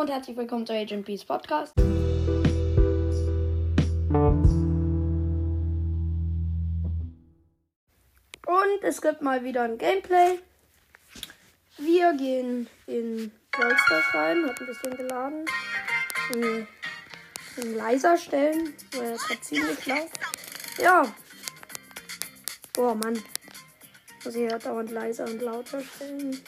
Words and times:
und 0.00 0.08
herzlich 0.08 0.34
willkommen 0.34 0.66
zu 0.66 0.72
Agent 0.72 1.04
Peace 1.04 1.26
Podcast. 1.26 1.74
Und 1.78 1.84
es 8.82 9.02
gibt 9.02 9.20
mal 9.20 9.44
wieder 9.44 9.64
ein 9.64 9.76
Gameplay. 9.76 10.38
Wir 11.76 12.14
gehen 12.14 12.66
in 12.86 13.30
Brawl 13.52 13.76
rein, 14.14 14.46
hat 14.46 14.58
ein 14.58 14.66
bisschen 14.66 14.96
geladen. 14.96 15.44
In, 16.32 16.66
in 17.58 17.76
leiser 17.76 18.16
stellen, 18.16 18.72
weil 18.96 19.12
es 19.12 19.28
hat 19.28 19.44
ziemlich 19.44 19.84
laut. 19.84 20.08
Ja. 20.78 21.14
Boah, 22.72 22.94
Mann. 22.94 23.22
Muss 24.24 24.34
ich 24.34 24.50
ja 24.50 24.58
dauernd 24.58 24.92
leiser 24.92 25.26
und 25.26 25.42
lauter 25.42 25.82
stellen. 25.82 26.42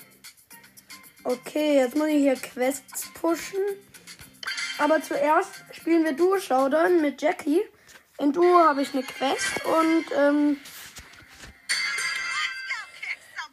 Okay, 1.25 1.77
jetzt 1.77 1.95
muss 1.97 2.09
ich 2.09 2.17
hier 2.17 2.35
Quests 2.35 3.09
pushen. 3.15 3.61
Aber 4.79 5.01
zuerst 5.01 5.51
spielen 5.71 6.05
wir 6.05 6.13
Duo 6.13 6.41
Showdown 6.41 7.01
mit 7.01 7.23
Jackie. 7.23 7.61
In 8.19 8.33
Duo 8.33 8.59
habe 8.59 8.83
ich 8.83 8.93
eine 8.93 9.05
Quest 9.05 9.65
und 9.65 10.05
ähm, 10.19 10.57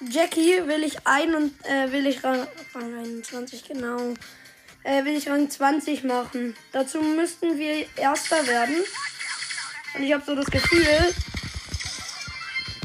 Jackie 0.10 0.66
will 0.66 0.84
ich 0.84 1.06
ein 1.06 1.36
und 1.36 1.54
äh, 1.66 1.92
will 1.92 2.08
ich 2.08 2.24
Rang, 2.24 2.48
Rang 2.74 2.98
21 2.98 3.68
genau. 3.68 4.16
Äh, 4.84 5.06
will 5.06 5.16
ich 5.16 5.30
Rang 5.30 5.50
20 5.50 6.04
machen. 6.04 6.56
Dazu 6.72 7.02
müssten 7.02 7.60
wir 7.60 7.86
Erster 7.98 8.48
werden. 8.48 8.78
Und 9.96 10.04
ich 10.04 10.14
habe 10.14 10.24
so 10.26 10.36
das 10.36 10.48
Gefühl, 10.48 11.14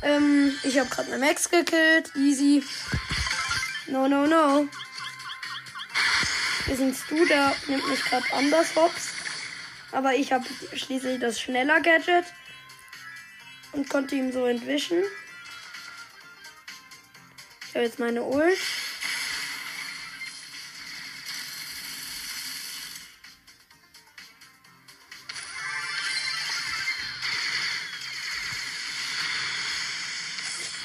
ähm, 0.02 0.54
ich 0.62 0.78
habe 0.78 0.90
gerade 0.90 1.12
eine 1.12 1.24
Max 1.24 1.48
gekillt. 1.48 2.12
Easy. 2.16 2.62
No, 3.86 4.08
no, 4.08 4.26
no. 4.26 4.68
Hier 6.66 6.76
sind 6.76 6.96
du, 7.10 7.24
der 7.26 7.54
nimmt 7.66 7.86
mich 7.88 8.02
gerade 8.04 8.32
anders 8.32 8.74
hops. 8.74 9.10
Aber 9.92 10.14
ich 10.14 10.32
habe 10.32 10.44
schließlich 10.74 11.20
das 11.20 11.40
schneller 11.40 11.80
Gadget 11.80 12.24
und 13.72 13.88
konnte 13.88 14.16
ihm 14.16 14.32
so 14.32 14.46
entwischen. 14.46 15.02
Ich 17.68 17.74
habe 17.74 17.84
jetzt 17.84 17.98
meine 17.98 18.22
Ult. 18.22 18.58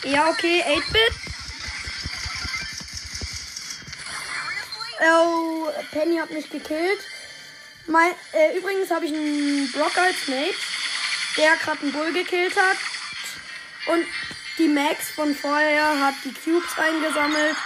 Ja, 0.03 0.29
okay, 0.29 0.63
8-Bit. 0.63 1.28
Penny 5.99 6.15
hat 6.15 6.31
mich 6.31 6.49
gekillt. 6.49 6.99
Mein, 7.87 8.13
äh, 8.31 8.57
übrigens 8.57 8.89
habe 8.89 9.05
ich 9.05 9.13
einen 9.13 9.69
Brock 9.73 9.97
als 9.97 10.27
Mate, 10.29 10.55
der 11.35 11.57
gerade 11.57 11.81
einen 11.81 11.91
Bull 11.91 12.13
gekillt 12.13 12.55
hat. 12.55 12.77
Und 13.87 14.05
die 14.57 14.69
Max 14.69 15.09
von 15.09 15.35
vorher 15.35 15.99
hat 15.99 16.13
die 16.23 16.31
Cubes 16.31 16.77
eingesammelt. 16.77 17.57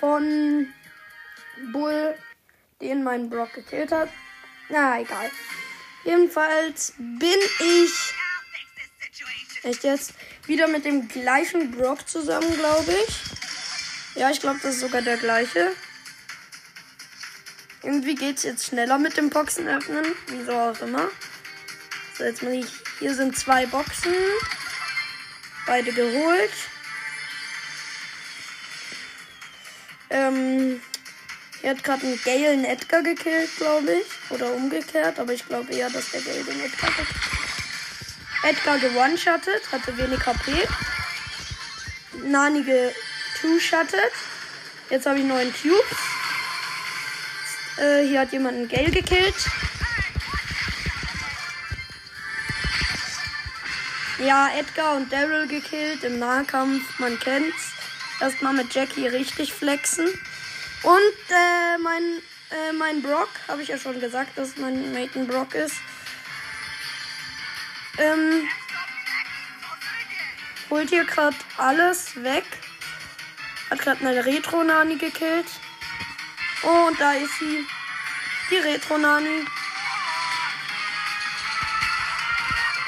Von 0.00 0.72
Bull, 1.72 2.16
den 2.80 3.04
mein 3.04 3.30
Brock 3.30 3.52
gekillt 3.52 3.92
hat. 3.92 4.08
Na, 4.68 5.00
egal. 5.00 5.30
Jedenfalls 6.02 6.94
bin 6.98 7.38
ich 7.60 7.92
echt 9.62 9.84
jetzt 9.84 10.14
wieder 10.46 10.66
mit 10.66 10.84
dem 10.84 11.06
gleichen 11.06 11.70
Brock 11.70 12.08
zusammen, 12.08 12.52
glaube 12.58 12.92
ich. 13.06 13.20
Ja, 14.16 14.30
ich 14.30 14.40
glaube, 14.40 14.58
das 14.60 14.74
ist 14.74 14.80
sogar 14.80 15.02
der 15.02 15.18
gleiche. 15.18 15.72
Irgendwie 17.82 18.14
geht 18.14 18.38
es 18.38 18.42
jetzt 18.44 18.66
schneller 18.66 18.98
mit 18.98 19.16
dem 19.16 19.30
Boxen 19.30 19.68
öffnen. 19.68 20.04
Wieso 20.28 20.52
auch 20.52 20.80
immer. 20.80 21.08
So, 22.16 22.24
jetzt 22.24 22.42
muss 22.42 22.52
ich. 22.52 22.66
Hier 22.98 23.14
sind 23.14 23.36
zwei 23.36 23.66
Boxen. 23.66 24.14
Beide 25.66 25.92
geholt. 25.92 26.52
Ähm. 30.10 30.80
Er 31.62 31.70
hat 31.76 31.84
gerade 31.84 32.04
einen 32.04 32.20
Gale 32.24 32.54
in 32.54 32.64
Edgar 32.64 33.02
gekillt, 33.02 33.50
glaube 33.56 33.92
ich. 33.92 34.30
Oder 34.30 34.52
umgekehrt. 34.52 35.18
Aber 35.20 35.32
ich 35.32 35.46
glaube 35.46 35.72
eher, 35.72 35.90
dass 35.90 36.10
der 36.10 36.20
Gale 36.22 36.42
den 36.44 36.60
Edgar 36.60 36.90
gekillt 36.90 37.08
Edgar 38.42 38.76
gewone-shottet, 38.78 39.70
hatte 39.70 39.96
wenig 39.96 40.26
HP. 40.26 40.52
Nani 42.24 42.64
two-shottet. 43.40 44.12
Jetzt 44.90 45.06
habe 45.06 45.20
ich 45.20 45.24
neun 45.24 45.52
Cubes. 45.52 46.11
Äh, 47.78 48.06
hier 48.06 48.20
hat 48.20 48.32
jemand 48.32 48.56
einen 48.56 48.68
Gale 48.68 48.90
gekillt. 48.90 49.34
Ja, 54.18 54.50
Edgar 54.56 54.96
und 54.96 55.12
Daryl 55.12 55.48
gekillt 55.48 56.04
im 56.04 56.18
Nahkampf, 56.18 56.98
man 56.98 57.18
kennt's. 57.18 57.72
Erstmal 58.20 58.52
mit 58.52 58.72
Jackie 58.72 59.08
richtig 59.08 59.52
flexen. 59.52 60.06
Und 60.82 61.30
äh, 61.30 61.78
mein, 61.78 62.02
äh, 62.50 62.72
mein 62.72 63.02
Brock, 63.02 63.30
habe 63.48 63.62
ich 63.62 63.68
ja 63.68 63.78
schon 63.78 63.98
gesagt, 64.00 64.38
dass 64.38 64.56
mein 64.58 64.92
Maten 64.92 65.26
Brock 65.26 65.54
ist. 65.54 65.74
Ähm, 67.98 68.48
holt 70.70 70.90
hier 70.90 71.04
gerade 71.04 71.36
alles 71.56 72.22
weg. 72.22 72.44
Hat 73.70 73.80
gerade 73.80 74.06
eine 74.06 74.24
Retro-Nani 74.24 74.96
gekillt. 74.96 75.46
Oh, 76.64 76.86
und 76.88 77.00
da 77.00 77.12
ist 77.14 77.38
sie. 77.38 77.66
Die 78.50 78.56
Retro-Nani. 78.56 79.46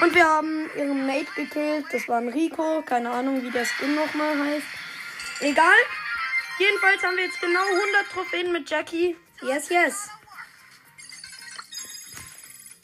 Und 0.00 0.14
wir 0.14 0.24
haben 0.24 0.70
ihren 0.76 1.06
Mate 1.06 1.32
gekillt. 1.34 1.86
Das 1.90 2.06
war 2.08 2.18
ein 2.18 2.28
Rico. 2.28 2.82
Keine 2.82 3.10
Ahnung, 3.10 3.42
wie 3.42 3.50
der 3.50 3.64
Skin 3.64 3.94
nochmal 3.94 4.38
heißt. 4.38 4.66
Egal. 5.40 5.78
Jedenfalls 6.58 7.02
haben 7.02 7.16
wir 7.16 7.24
jetzt 7.24 7.40
genau 7.40 7.64
100 7.64 8.10
Trophäen 8.12 8.52
mit 8.52 8.68
Jackie. 8.68 9.16
Yes, 9.42 9.68
yes. 9.70 10.08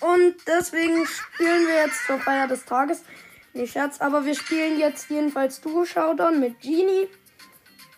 Und 0.01 0.35
deswegen 0.47 1.07
spielen 1.07 1.67
wir 1.67 1.75
jetzt 1.85 2.07
zur 2.07 2.19
Feier 2.19 2.49
des 2.49 2.65
Tages. 2.65 3.05
Nee, 3.53 3.67
Scherz, 3.67 4.01
aber 4.01 4.25
wir 4.25 4.35
spielen 4.35 4.79
jetzt 4.79 5.11
jedenfalls 5.11 5.61
Duo 5.61 5.85
Showdown 5.85 6.41
mit 6.41 6.61
Genie. 6.61 7.09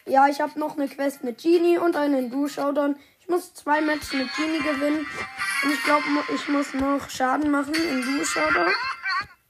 Ja, 0.06 0.26
ich 0.28 0.40
habe 0.40 0.58
noch 0.58 0.76
eine 0.76 0.88
Quest 0.88 1.22
mit 1.22 1.40
Genie 1.40 1.78
und 1.78 1.96
einen 1.96 2.30
Duo 2.30 2.48
Showdown. 2.48 2.96
Ich 3.20 3.28
muss 3.28 3.54
zwei 3.54 3.80
Matches 3.80 4.12
mit 4.12 4.34
Genie 4.34 4.58
gewinnen. 4.58 5.06
Und 5.62 5.72
ich 5.72 5.82
glaube, 5.84 6.04
ich 6.34 6.48
muss 6.48 6.74
noch 6.74 7.08
Schaden 7.08 7.50
machen 7.50 7.74
in 7.74 8.02
Duo 8.02 8.24
Showdown. 8.24 8.72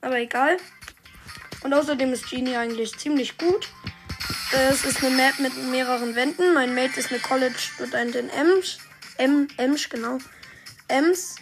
Aber 0.02 0.18
egal. 0.18 0.58
Und 1.62 1.72
außerdem 1.72 2.12
ist 2.12 2.28
Genie 2.28 2.56
eigentlich 2.56 2.98
ziemlich 2.98 3.38
gut. 3.38 3.68
Es 4.52 4.84
ist 4.84 5.02
eine 5.02 5.16
Map 5.16 5.38
mit 5.38 5.56
mehreren 5.70 6.14
Wänden. 6.14 6.52
Mein 6.52 6.74
Mate 6.74 7.00
ist 7.00 7.10
eine 7.10 7.20
College-Studentin 7.20 8.28
Ems. 8.28 8.78
M, 9.16 9.48
Ems, 9.56 9.88
genau. 9.88 10.18
Ems. 10.88 11.36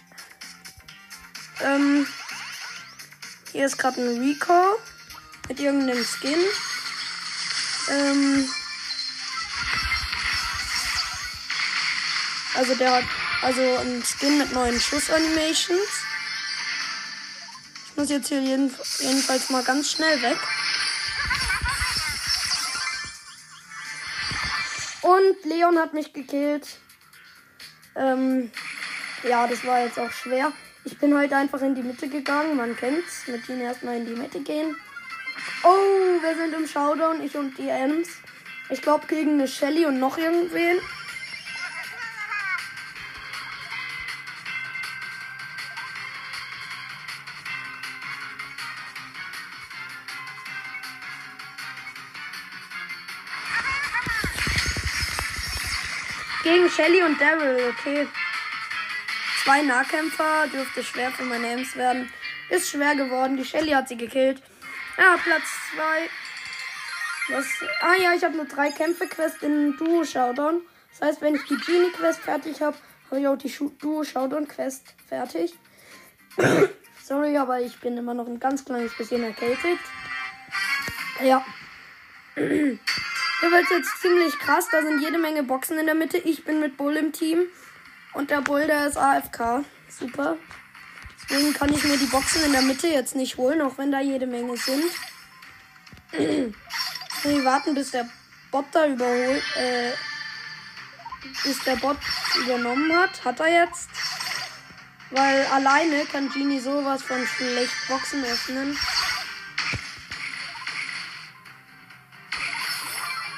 Ähm, 1.64 2.06
hier 3.50 3.66
ist 3.66 3.78
gerade 3.78 4.00
ein 4.00 4.22
Rico 4.22 4.78
mit 5.48 5.58
irgendeinem 5.58 6.04
Skin. 6.04 6.38
Ähm, 7.90 8.48
also 12.60 12.74
der 12.74 12.92
hat 12.92 13.04
also 13.40 13.62
ein 13.62 14.02
Skin 14.04 14.36
mit 14.36 14.52
neuen 14.52 14.78
Schuss-Animations. 14.78 16.04
Ich 17.86 17.96
muss 17.96 18.10
jetzt 18.10 18.28
hier 18.28 18.40
jeden, 18.40 18.70
jedenfalls 18.98 19.48
mal 19.48 19.64
ganz 19.64 19.92
schnell 19.92 20.20
weg. 20.20 20.36
Und 25.00 25.44
Leon 25.44 25.78
hat 25.78 25.94
mich 25.94 26.12
gekillt. 26.12 26.68
Ähm, 27.96 28.50
ja, 29.26 29.46
das 29.46 29.64
war 29.64 29.82
jetzt 29.82 29.98
auch 29.98 30.12
schwer. 30.12 30.52
Ich 30.84 30.98
bin 30.98 31.16
heute 31.16 31.36
einfach 31.36 31.62
in 31.62 31.74
die 31.74 31.82
Mitte 31.82 32.08
gegangen, 32.08 32.58
man 32.58 32.76
kennt's. 32.76 33.26
Mit 33.26 33.48
ihnen 33.48 33.62
erstmal 33.62 33.96
in 33.96 34.04
die 34.04 34.20
Mitte 34.20 34.40
gehen. 34.40 34.76
Oh, 35.64 35.68
wir 36.22 36.36
sind 36.36 36.52
im 36.52 36.68
Showdown, 36.68 37.22
ich 37.24 37.34
und 37.34 37.56
die 37.56 37.70
Ems. 37.70 38.08
Ich 38.68 38.82
glaube 38.82 39.06
gegen 39.06 39.32
eine 39.32 39.48
Shelly 39.48 39.86
und 39.86 39.98
noch 39.98 40.18
irgendwen. 40.18 40.78
Gegen 56.42 56.70
Shelly 56.70 57.02
und 57.02 57.20
Daryl, 57.20 57.70
okay. 57.70 58.06
Zwei 59.44 59.62
Nahkämpfer 59.62 60.46
dürfte 60.52 60.82
schwer 60.82 61.10
für 61.10 61.24
meine 61.24 61.48
Ems 61.48 61.76
werden. 61.76 62.10
Ist 62.48 62.70
schwer 62.70 62.94
geworden. 62.94 63.36
Die 63.36 63.44
Shelly 63.44 63.70
hat 63.70 63.88
sie 63.88 63.96
gekillt. 63.96 64.42
Ja, 64.96 65.16
Platz 65.22 65.44
2. 65.74 67.36
Was? 67.36 67.46
Ah 67.80 67.94
ja, 67.94 68.12
ich 68.14 68.24
habe 68.24 68.36
nur 68.36 68.46
drei 68.46 68.70
Kämpfe 68.70 69.06
Quest 69.06 69.42
in 69.42 69.76
Duo 69.76 70.04
Showdown. 70.04 70.62
Das 70.90 71.08
heißt, 71.08 71.22
wenn 71.22 71.36
ich 71.36 71.44
die 71.44 71.56
Genie-Quest 71.56 72.20
fertig 72.20 72.60
habe, 72.60 72.76
habe 73.10 73.20
ich 73.20 73.28
auch 73.28 73.36
die 73.36 73.54
Duo 73.78 74.04
Showdown-Quest 74.04 74.94
fertig. 75.08 75.54
Sorry, 77.02 77.36
aber 77.36 77.60
ich 77.60 77.78
bin 77.80 77.96
immer 77.96 78.14
noch 78.14 78.26
ein 78.26 78.40
ganz 78.40 78.64
kleines 78.64 78.96
bisschen 78.96 79.22
erkältet. 79.22 79.78
Ja. 81.22 81.44
Wird 83.50 83.68
jetzt 83.70 84.00
ziemlich 84.00 84.38
krass. 84.38 84.68
Da 84.70 84.80
sind 84.80 85.00
jede 85.00 85.18
Menge 85.18 85.42
Boxen 85.42 85.76
in 85.78 85.86
der 85.86 85.96
Mitte. 85.96 86.18
Ich 86.18 86.44
bin 86.44 86.60
mit 86.60 86.76
Bull 86.76 86.96
im 86.96 87.12
Team. 87.12 87.40
Und 88.12 88.30
der 88.30 88.42
Bull, 88.42 88.66
der 88.66 88.86
ist 88.86 88.96
AFK. 88.96 89.64
Super. 89.88 90.36
Deswegen 91.22 91.52
kann 91.52 91.72
ich 91.72 91.82
mir 91.82 91.96
die 91.96 92.06
Boxen 92.06 92.44
in 92.44 92.52
der 92.52 92.62
Mitte 92.62 92.86
jetzt 92.86 93.16
nicht 93.16 93.36
holen, 93.36 93.60
auch 93.60 93.76
wenn 93.76 93.90
da 93.90 94.00
jede 94.00 94.26
Menge 94.26 94.56
sind. 94.56 94.84
Wir 97.22 97.44
warten, 97.44 97.74
bis 97.74 97.90
der 97.90 98.08
Bot 98.50 98.66
da 98.72 98.86
überholt, 98.86 99.42
äh, 99.56 99.92
bis 101.44 101.62
der 101.64 101.76
Bot 101.76 101.98
übernommen 102.38 102.92
hat. 102.96 103.24
Hat 103.24 103.40
er 103.40 103.64
jetzt. 103.64 103.90
Weil 105.10 105.44
alleine 105.46 106.04
kann 106.06 106.30
Genie 106.30 106.60
sowas 106.60 107.02
von 107.02 107.26
schlecht 107.26 107.74
Boxen 107.88 108.24
öffnen. 108.24 108.78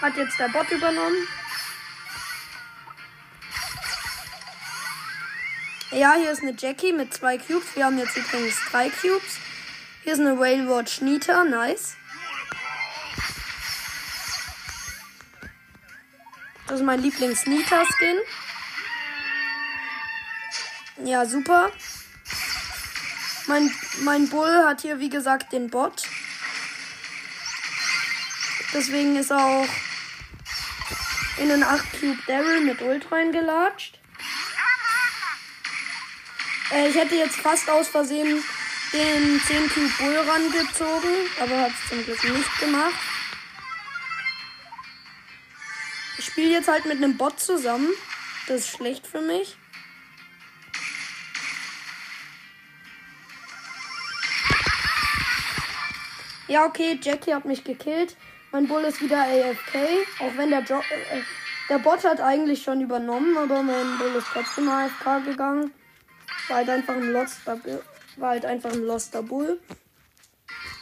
Hat 0.03 0.17
jetzt 0.17 0.37
der 0.39 0.49
Bot 0.49 0.69
übernommen. 0.71 1.29
Ja, 5.93 6.15
hier 6.15 6.33
ist 6.33 6.43
eine 6.43 6.57
Jackie 6.59 6.93
mit 6.93 7.15
zwei 7.15 7.39
Cubes. 7.39 7.77
Wir 7.77 7.85
haben 7.85 7.99
jetzt 7.99 8.17
übrigens 8.17 8.57
drei 8.71 8.91
Cubes. 8.91 9.39
Hier 10.03 10.15
ist 10.15 10.19
eine 10.19 10.39
Watch 10.41 11.03
Nita. 11.03 11.45
Nice. 11.45 11.97
Das 16.67 16.81
ist 16.81 16.85
mein 16.85 17.01
Lieblings-Nita-Skin. 17.01 18.17
Ja, 21.05 21.27
super. 21.27 21.71
Mein, 23.47 23.71
mein 24.01 24.29
Bull 24.29 24.65
hat 24.65 24.81
hier, 24.81 24.99
wie 24.99 25.11
gesagt, 25.11 25.53
den 25.53 25.71
Bot. 25.71 26.03
Deswegen 28.73 29.17
ist 29.17 29.31
er 29.31 29.45
auch 29.45 29.69
in 31.43 31.49
den 31.49 31.65
8 31.65 31.85
Cube 31.99 32.19
Daryl 32.29 32.61
mit 32.61 32.81
Ult 32.83 33.11
reingelatscht. 33.11 33.99
Äh, 36.73 36.89
ich 36.89 36.95
hätte 36.95 37.17
jetzt 37.17 37.37
fast 37.37 37.69
aus 37.69 37.89
Versehen 37.89 38.43
den 38.93 39.41
10 39.41 39.69
Cube 39.71 39.93
Bull 39.99 40.17
rangezogen, 40.19 41.11
aber 41.41 41.63
hat 41.63 41.73
es 41.73 41.89
zum 41.89 42.05
Glück 42.05 42.23
nicht 42.23 42.61
gemacht. 42.61 42.95
Ich 46.19 46.27
spiele 46.27 46.53
jetzt 46.53 46.69
halt 46.69 46.85
mit 46.85 46.99
einem 46.99 47.17
Bot 47.17 47.41
zusammen. 47.41 47.91
Das 48.47 48.61
ist 48.61 48.77
schlecht 48.77 49.09
für 49.09 49.21
mich. 49.21 49.57
Ja, 56.47 56.67
okay, 56.67 57.01
Jackie 57.03 57.35
hat 57.35 57.47
mich 57.47 57.65
gekillt. 57.65 58.17
Mein 58.53 58.69
Bull 58.69 58.83
ist 58.85 59.01
wieder 59.01 59.23
AFK. 59.23 59.79
Auch 60.21 60.37
wenn 60.37 60.51
der, 60.51 60.61
jo 60.61 60.79
äh, 60.79 61.23
der 61.71 61.79
Bot 61.79 62.05
hat 62.05 62.21
eigentlich 62.21 62.63
schon 62.63 62.83
übernommen, 62.83 63.37
aber 63.39 63.63
mein 63.63 63.97
Bull 63.97 64.15
ist 64.17 64.27
trotzdem 64.31 64.69
AFK 64.69 65.25
gegangen. 65.25 65.73
War 66.49 66.59
halt 66.59 66.69
einfach 66.69 66.95
ein 66.95 67.13
Loster, 67.13 67.59
war 68.17 68.31
halt 68.31 68.45
einfach 68.45 68.73
ein 68.73 68.85
Loster 68.85 69.23
Bull. 69.23 69.59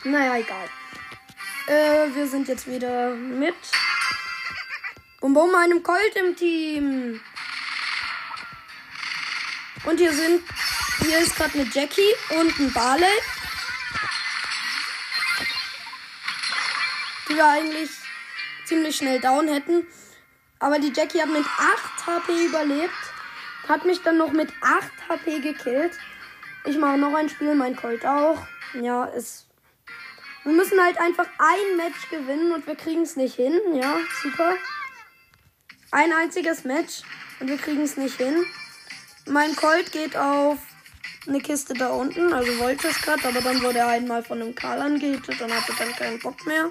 Naja, 0.02 0.37
egal. 0.37 0.69
Äh, 1.69 2.12
wir 2.12 2.26
sind 2.26 2.49
jetzt 2.49 2.67
wieder 2.67 3.14
mit. 3.14 3.55
Und 5.20 5.34
bei 5.34 5.46
meinem 5.46 5.82
Colt 5.84 6.17
im 6.17 6.34
Team. 6.34 7.20
Und 9.84 9.99
hier 9.99 10.12
sind. 10.12 10.43
Hier 11.06 11.19
ist 11.19 11.37
gerade 11.37 11.55
eine 11.55 11.70
Jackie 11.72 12.14
und 12.38 12.58
ein 12.58 12.72
Barley. 12.72 13.06
Die 17.31 17.37
wir 17.37 17.47
eigentlich 17.47 17.91
ziemlich 18.65 18.97
schnell 18.97 19.21
down 19.21 19.47
hätten. 19.47 19.87
Aber 20.59 20.79
die 20.79 20.93
Jackie 20.93 21.21
hat 21.21 21.31
mit 21.31 21.44
8 21.44 22.06
HP 22.06 22.47
überlebt. 22.47 22.93
Hat 23.69 23.85
mich 23.85 24.03
dann 24.03 24.19
noch 24.19 24.32
mit 24.32 24.53
8 24.61 24.91
HP 25.09 25.38
gekillt. 25.38 25.93
Ich 26.65 26.77
mache 26.77 26.99
noch 26.99 27.15
ein 27.15 27.29
Spiel, 27.29 27.55
mein 27.55 27.77
Colt 27.77 28.05
auch. 28.05 28.47
Ja, 28.75 29.06
es. 29.15 29.47
Wir 30.43 30.53
müssen 30.53 30.82
halt 30.82 30.99
einfach 30.99 31.27
ein 31.38 31.77
Match 31.77 32.09
gewinnen 32.11 32.53
und 32.53 32.67
wir 32.67 32.75
kriegen 32.75 33.03
es 33.03 33.15
nicht 33.15 33.37
hin. 33.37 33.61
Ja, 33.75 33.99
super. 34.23 34.55
Ein 35.93 36.12
einziges 36.12 36.65
Match 36.65 37.03
und 37.38 37.49
wir 37.49 37.59
kriegen 37.59 37.82
es 37.82 37.97
nicht 37.97 38.17
hin. 38.17 38.44
Mein 39.27 39.55
Colt 39.55 39.93
geht 39.93 40.17
auf 40.17 40.59
eine 41.27 41.41
Kiste 41.41 41.75
da 41.75 41.88
unten, 41.91 42.32
also 42.32 42.59
wollte 42.59 42.88
es 42.88 43.00
gerade, 43.03 43.29
aber 43.29 43.41
dann 43.41 43.62
wurde 43.62 43.79
er 43.79 43.88
einmal 43.88 44.23
von 44.23 44.41
einem 44.41 44.55
Karl 44.55 44.81
angehittet 44.81 45.41
und 45.41 45.55
hatte 45.55 45.73
dann 45.79 45.94
keinen 45.94 46.19
Bock 46.19 46.47
mehr. 46.47 46.71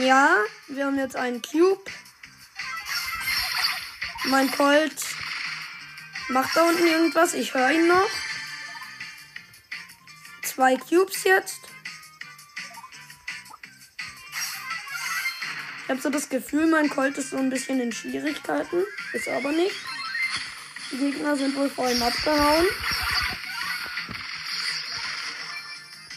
Ja, 0.00 0.38
wir 0.66 0.86
haben 0.86 0.98
jetzt 0.98 1.14
einen 1.14 1.40
Cube. 1.40 1.84
Mein 4.24 4.50
Colt 4.50 4.96
macht 6.30 6.56
da 6.56 6.62
unten 6.62 6.84
irgendwas. 6.84 7.32
Ich 7.34 7.54
höre 7.54 7.70
ihn 7.70 7.86
noch. 7.86 8.10
Zwei 10.42 10.76
Cubes 10.76 11.22
jetzt. 11.22 11.60
Ich 15.84 15.90
habe 15.90 16.00
so 16.00 16.10
das 16.10 16.28
Gefühl, 16.28 16.66
mein 16.66 16.88
Colt 16.88 17.16
ist 17.18 17.30
so 17.30 17.36
ein 17.36 17.50
bisschen 17.50 17.80
in 17.80 17.92
Schwierigkeiten. 17.92 18.84
Ist 19.12 19.28
aber 19.28 19.52
nicht. 19.52 19.76
Die 20.90 20.96
Gegner 20.96 21.36
sind 21.36 21.54
wohl 21.54 21.70
vorhin 21.70 22.02
abgehauen. 22.02 22.66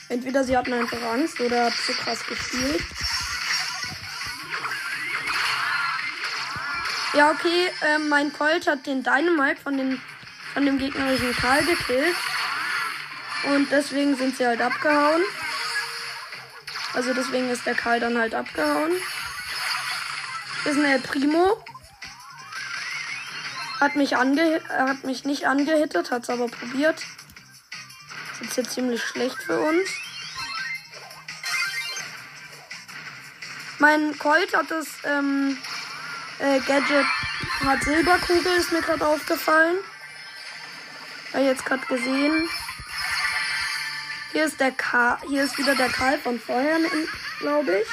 Entweder 0.09 0.43
sie 0.43 0.57
hatten 0.57 0.73
einfach 0.73 1.01
Angst 1.01 1.39
oder 1.39 1.65
hat 1.65 1.73
zu 1.75 1.91
krass 1.91 2.25
gespielt. 2.25 2.81
Ja, 7.17 7.31
okay, 7.31 7.71
äh, 7.81 7.97
mein 7.97 8.31
Colt 8.31 8.67
hat 8.67 8.85
den 8.85 9.03
Dynamite 9.03 9.59
von, 9.61 9.75
den, 9.77 10.01
von 10.53 10.65
dem 10.65 10.77
gegnerischen 10.77 11.35
Karl 11.35 11.65
gekillt. 11.65 12.15
Und 13.53 13.71
deswegen 13.71 14.15
sind 14.15 14.37
sie 14.37 14.45
halt 14.47 14.61
abgehauen. 14.61 15.23
Also 16.93 17.13
deswegen 17.13 17.49
ist 17.49 17.65
der 17.65 17.75
Karl 17.75 17.99
dann 17.99 18.17
halt 18.17 18.33
abgehauen 18.33 18.93
ist 20.67 20.77
ein 20.77 20.85
El 20.85 20.99
Primo. 20.99 21.63
Hat 23.79 23.95
mich, 23.95 24.17
ange 24.17 24.61
hat 24.69 25.03
mich 25.03 25.23
nicht 25.23 25.47
angehittet, 25.47 26.11
hat 26.11 26.23
es 26.23 26.29
aber 26.29 26.47
probiert. 26.47 27.01
Ist 28.41 28.57
jetzt 28.57 28.71
ziemlich 28.71 29.01
schlecht 29.01 29.37
für 29.37 29.59
uns. 29.59 29.89
Mein 33.79 34.17
Colt 34.17 34.55
hat 34.55 34.71
das 34.71 34.87
ähm, 35.03 35.57
äh, 36.39 36.59
Gadget 36.59 37.05
hat 37.65 37.83
Silberkugel, 37.83 38.57
ist 38.57 38.71
mir 38.71 38.81
gerade 38.81 39.05
aufgefallen. 39.05 39.77
Habe 41.33 41.43
jetzt 41.43 41.65
gerade 41.65 41.85
gesehen. 41.87 42.47
Hier 44.31 44.45
ist 44.45 44.59
der 44.59 44.71
K. 44.71 45.19
Hier 45.27 45.43
ist 45.43 45.57
wieder 45.57 45.75
der 45.75 45.89
Karl 45.89 46.17
von 46.19 46.39
vorher, 46.39 46.77
glaube 47.39 47.79
ich. 47.79 47.87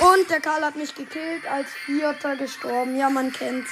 Und 0.00 0.28
der 0.28 0.40
Karl 0.40 0.62
hat 0.64 0.76
mich 0.76 0.94
gekillt, 0.94 1.46
als 1.46 1.72
Vierter 1.86 2.36
gestorben. 2.36 2.96
Ja, 2.96 3.08
man 3.08 3.32
kennt's. 3.32 3.70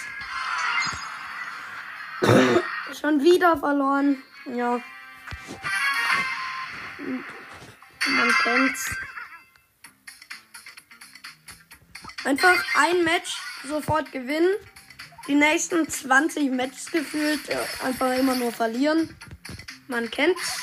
Schon 3.00 3.22
wieder 3.22 3.56
verloren. 3.56 4.22
Ja. 4.46 4.80
Man 6.98 8.34
kennt's. 8.42 8.96
Einfach 12.24 12.64
ein 12.76 13.02
Match 13.04 13.36
sofort 13.66 14.12
gewinnen. 14.12 14.54
Die 15.26 15.34
nächsten 15.34 15.88
20 15.88 16.50
Matches 16.50 16.90
gefühlt 16.90 17.48
äh, 17.48 17.56
einfach 17.84 18.12
immer 18.16 18.34
nur 18.34 18.52
verlieren. 18.52 19.16
Man 19.88 20.10
kennt's. 20.10 20.60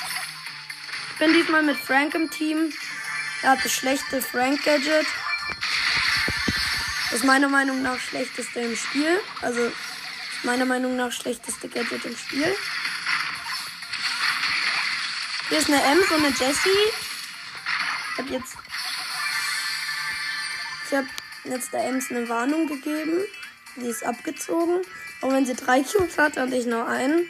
Ich 1.13 1.19
bin 1.19 1.33
diesmal 1.33 1.63
mit 1.63 1.77
Frank 1.77 2.13
im 2.15 2.29
Team. 2.29 2.71
Er 3.41 3.51
hat 3.51 3.63
das 3.63 3.71
schlechte 3.71 4.21
Frank-Gadget. 4.21 5.05
Das 7.09 7.19
ist 7.19 7.25
meiner 7.25 7.49
Meinung 7.49 7.81
nach 7.81 7.99
schlechteste 7.99 8.59
im 8.59 8.75
Spiel. 8.75 9.19
Also 9.41 9.71
meiner 10.43 10.65
Meinung 10.65 10.95
nach 10.95 11.11
schlechteste 11.11 11.67
Gadget 11.67 12.05
im 12.05 12.17
Spiel. 12.17 12.55
Hier 15.49 15.57
ist 15.57 15.67
eine 15.67 15.81
Ems 15.81 16.11
und 16.11 16.23
eine 16.23 16.29
Jessie. 16.29 16.69
Ich 18.13 18.17
habe 18.17 18.29
jetzt. 18.29 18.55
Ich 20.85 20.97
habe 20.97 21.07
jetzt 21.43 21.73
der 21.73 21.85
Ems 21.85 22.09
eine 22.09 22.27
Warnung 22.29 22.67
gegeben. 22.67 23.23
Sie 23.75 23.87
ist 23.87 24.03
abgezogen. 24.03 24.81
Auch 25.21 25.31
wenn 25.31 25.45
sie 25.45 25.55
drei 25.55 25.81
Cubes 25.81 26.17
hat 26.17 26.37
und 26.37 26.53
ich 26.53 26.65
nur 26.65 26.87
einen. 26.87 27.27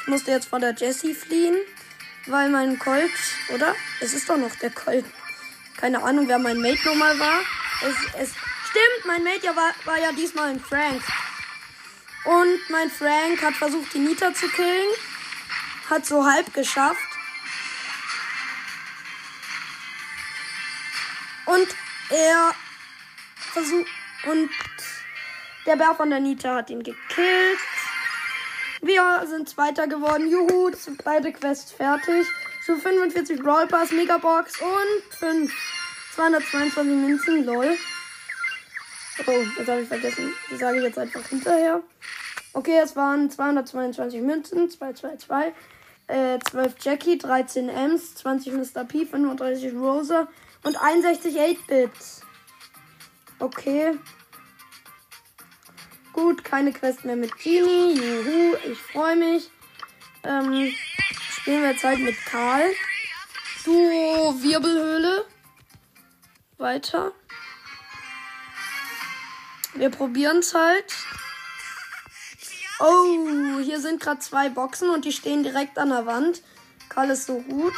Ich 0.00 0.08
musste 0.08 0.30
jetzt 0.30 0.48
vor 0.48 0.58
der 0.58 0.74
Jessie 0.74 1.14
fliehen. 1.14 1.56
Weil 2.26 2.50
mein 2.50 2.78
Colt, 2.78 3.10
oder? 3.54 3.74
Es 4.00 4.12
ist 4.12 4.28
doch 4.28 4.36
noch 4.36 4.54
der 4.56 4.70
Colt. 4.70 5.04
Keine 5.76 6.02
Ahnung, 6.02 6.28
wer 6.28 6.38
mein 6.38 6.60
Mate 6.60 6.86
nochmal 6.86 7.18
war. 7.18 7.40
Es, 7.82 7.96
es 8.20 8.30
stimmt, 8.68 9.06
mein 9.06 9.24
Mate 9.24 9.46
ja 9.46 9.56
war, 9.56 9.72
war 9.84 9.98
ja 9.98 10.12
diesmal 10.12 10.50
ein 10.50 10.60
Frank. 10.60 11.02
Und 12.24 12.70
mein 12.70 12.90
Frank 12.90 13.42
hat 13.42 13.54
versucht, 13.54 13.94
die 13.94 13.98
Nita 13.98 14.34
zu 14.34 14.48
killen. 14.48 14.88
Hat 15.88 16.04
so 16.04 16.24
halb 16.24 16.52
geschafft. 16.52 17.00
Und 21.46 21.66
er 22.10 22.54
versucht. 23.50 23.86
Und 24.26 24.50
der 25.66 25.76
Bär 25.76 25.94
von 25.94 26.10
der 26.10 26.20
Nita 26.20 26.56
hat 26.56 26.70
ihn 26.70 26.82
gekillt. 26.82 27.58
Wir 28.82 29.26
sind 29.26 29.48
Zweiter 29.48 29.86
geworden. 29.86 30.30
Juhu, 30.30 30.70
beide 31.04 31.32
Quests 31.32 31.72
fertig. 31.72 32.26
So 32.66 32.76
45 32.76 33.40
Brawl 33.42 33.66
Pass, 33.66 33.92
Megabox 33.92 34.60
und 34.60 35.14
5. 35.14 35.52
222 36.14 36.84
Münzen, 36.84 37.44
lol. 37.44 37.76
Oh, 39.26 39.42
das 39.58 39.68
habe 39.68 39.82
ich 39.82 39.88
vergessen. 39.88 40.32
Die 40.50 40.56
sage 40.56 40.78
ich 40.78 40.84
jetzt 40.84 40.98
einfach 40.98 41.26
hinterher. 41.26 41.82
Okay, 42.52 42.78
es 42.82 42.96
waren 42.96 43.30
222 43.30 44.20
Münzen, 44.22 44.68
222, 44.68 45.54
äh, 46.08 46.38
12 46.50 46.74
Jackie, 46.80 47.18
13 47.18 47.68
Ms, 47.68 48.16
20 48.16 48.52
Mr. 48.54 48.84
P, 48.84 49.06
35 49.06 49.72
Rosa 49.74 50.26
und 50.64 50.76
61 50.76 51.38
8-Bits. 51.38 52.22
Okay. 53.40 53.98
Gut, 56.12 56.44
keine 56.44 56.72
Quest 56.72 57.04
mehr 57.04 57.16
mit 57.16 57.36
Genie. 57.38 57.94
Juhu, 57.94 58.56
ich 58.70 58.78
freue 58.78 59.16
mich. 59.16 59.50
Ähm, 60.22 60.70
spielen 61.30 61.62
wir 61.62 61.70
jetzt 61.70 61.84
halt 61.84 62.00
mit 62.00 62.16
Karl. 62.26 62.70
Duo 63.64 64.42
Wirbelhöhle. 64.42 65.24
Weiter. 66.58 67.12
Wir 69.74 69.88
probieren 69.88 70.38
es 70.38 70.54
halt. 70.54 70.94
Oh, 72.80 73.58
hier 73.62 73.80
sind 73.80 74.00
gerade 74.00 74.20
zwei 74.20 74.50
Boxen 74.50 74.90
und 74.90 75.04
die 75.04 75.12
stehen 75.12 75.42
direkt 75.42 75.78
an 75.78 75.88
der 75.88 76.04
Wand. 76.06 76.42
Karl 76.90 77.10
ist 77.10 77.26
so 77.26 77.40
gut. 77.40 77.74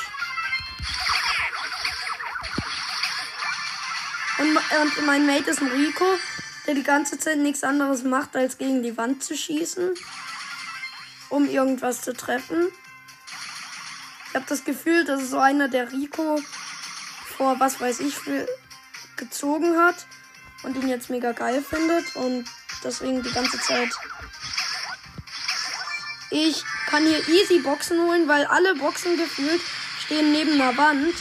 Und, 4.43 4.57
und 4.57 5.07
mein 5.07 5.25
Mate 5.25 5.51
ist 5.51 5.61
ein 5.63 5.69
Rico, 5.69 6.05
der 6.67 6.75
die 6.75 6.83
ganze 6.83 7.17
Zeit 7.17 7.39
nichts 7.39 7.63
anderes 7.63 8.03
macht, 8.03 8.35
als 8.35 8.59
gegen 8.59 8.83
die 8.83 8.97
Wand 8.97 9.23
zu 9.23 9.37
schießen, 9.37 9.95
um 11.29 11.49
irgendwas 11.49 12.03
zu 12.03 12.13
treffen. 12.13 12.67
Ich 14.29 14.35
habe 14.35 14.45
das 14.49 14.65
Gefühl, 14.65 15.05
dass 15.05 15.31
so 15.31 15.39
einer, 15.39 15.69
der 15.69 15.93
Rico 15.93 16.41
vor 17.37 17.61
was 17.61 17.81
weiß 17.81 18.01
ich 18.01 18.17
viel 18.17 18.49
gezogen 19.17 19.77
hat 19.77 20.07
und 20.65 20.75
ihn 20.75 20.89
jetzt 20.89 21.09
mega 21.09 21.31
geil 21.31 21.63
findet 21.63 22.17
und 22.17 22.45
deswegen 22.83 23.23
die 23.23 23.31
ganze 23.31 23.61
Zeit. 23.61 23.91
Ich 26.31 26.65
kann 26.89 27.07
hier 27.07 27.29
easy 27.29 27.61
Boxen 27.61 28.01
holen, 28.01 28.27
weil 28.27 28.45
alle 28.47 28.75
Boxen 28.75 29.17
gefühlt 29.17 29.61
stehen 30.05 30.33
neben 30.33 30.61
einer 30.61 30.77
Wand. 30.77 31.15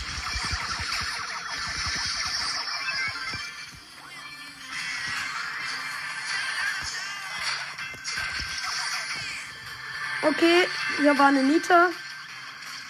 Okay, 10.23 10.67
hier 10.97 11.17
war 11.17 11.27
eine 11.27 11.41
Nita. 11.41 11.89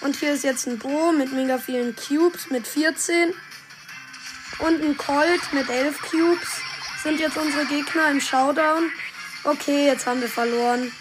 Und 0.01 0.17
hier 0.17 0.33
ist 0.33 0.43
jetzt 0.43 0.67
ein 0.67 0.77
Bo 0.77 1.13
mit 1.13 1.31
mega 1.31 1.57
vielen 1.57 1.95
Cubes 1.95 2.49
mit 2.49 2.67
14. 2.67 3.33
Und 4.59 4.83
ein 4.83 4.97
Colt 4.97 5.41
mit 5.53 5.69
11 5.69 6.01
Cubes 6.01 6.61
sind 7.03 7.21
jetzt 7.21 7.37
unsere 7.37 7.65
Gegner 7.65 8.11
im 8.11 8.19
Showdown. 8.19 8.91
Okay, 9.45 9.85
jetzt 9.85 10.05
haben 10.05 10.19
wir 10.19 10.27
verloren. 10.27 10.91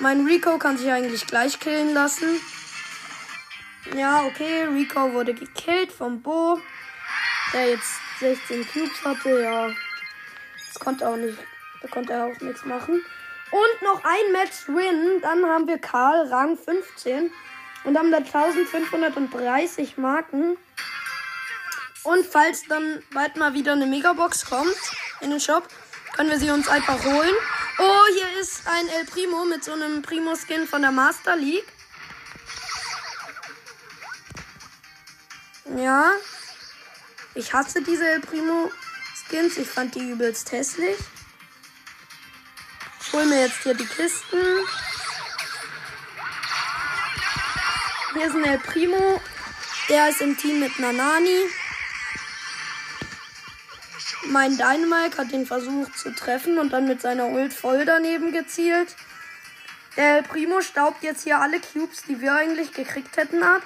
Mein 0.00 0.26
Rico 0.26 0.58
kann 0.58 0.78
sich 0.78 0.90
eigentlich 0.90 1.26
gleich 1.28 1.60
killen 1.60 1.94
lassen. 1.94 2.40
Ja, 3.94 4.24
okay, 4.24 4.64
Rico 4.64 5.12
wurde 5.12 5.32
gekillt 5.32 5.92
vom 5.92 6.22
Bo, 6.22 6.60
der 7.52 7.70
jetzt 7.70 7.94
16 8.18 8.66
Cubes 8.68 9.04
hatte. 9.04 9.42
Ja, 9.42 9.70
das 10.66 10.80
konnte 10.80 11.08
auch 11.08 11.16
nicht, 11.16 11.38
da 11.82 11.88
konnte 11.88 12.14
er 12.14 12.24
auch 12.24 12.40
nichts 12.40 12.64
machen. 12.64 13.00
Und 13.50 13.82
noch 13.82 14.02
ein 14.02 14.32
Match 14.32 14.66
Win, 14.68 15.20
dann 15.22 15.46
haben 15.46 15.68
wir 15.68 15.78
Karl 15.78 16.28
Rang 16.28 16.56
15 16.56 17.30
und 17.84 17.96
haben 17.96 18.10
da 18.10 18.18
1530 18.18 19.96
Marken. 19.98 20.56
Und 22.02 22.26
falls 22.26 22.64
dann 22.68 23.02
bald 23.12 23.36
mal 23.36 23.54
wieder 23.54 23.72
eine 23.72 23.86
Megabox 23.86 24.46
kommt 24.46 24.76
in 25.20 25.30
den 25.30 25.40
Shop, 25.40 25.68
können 26.14 26.30
wir 26.30 26.38
sie 26.38 26.50
uns 26.50 26.68
einfach 26.68 27.02
holen. 27.04 27.34
Oh, 27.78 28.06
hier 28.14 28.40
ist 28.40 28.62
ein 28.66 28.88
El 28.88 29.04
Primo 29.04 29.44
mit 29.44 29.62
so 29.62 29.72
einem 29.72 30.02
Primo-Skin 30.02 30.66
von 30.66 30.82
der 30.82 30.92
Master 30.92 31.36
League. 31.36 31.66
Ja. 35.76 36.12
Ich 37.34 37.52
hasse 37.52 37.82
diese 37.82 38.08
El 38.08 38.20
Primo-Skins. 38.20 39.58
Ich 39.58 39.68
fand 39.68 39.94
die 39.94 40.10
übelst 40.10 40.52
hässlich. 40.52 40.96
Hole 43.16 43.24
mir 43.28 43.46
jetzt 43.46 43.62
hier 43.62 43.72
die 43.72 43.86
Kisten. 43.86 44.38
Hier 48.12 48.26
ist 48.26 48.34
ein 48.34 48.44
El 48.44 48.58
Primo. 48.58 49.22
Der 49.88 50.10
ist 50.10 50.20
im 50.20 50.36
Team 50.36 50.60
mit 50.60 50.78
Nanani. 50.78 51.46
Mein 54.26 54.58
Dynamite 54.58 55.16
hat 55.16 55.32
den 55.32 55.46
versucht 55.46 55.98
zu 55.98 56.14
treffen 56.14 56.58
und 56.58 56.74
dann 56.74 56.86
mit 56.86 57.00
seiner 57.00 57.28
Ult 57.28 57.54
voll 57.54 57.86
daneben 57.86 58.32
gezielt. 58.32 58.94
Der 59.96 60.20
Primo 60.20 60.60
staubt 60.60 61.02
jetzt 61.02 61.24
hier 61.24 61.40
alle 61.40 61.58
Cubes, 61.58 62.02
die 62.02 62.20
wir 62.20 62.34
eigentlich 62.34 62.74
gekriegt 62.74 63.16
hätten, 63.16 63.42
ab. 63.42 63.62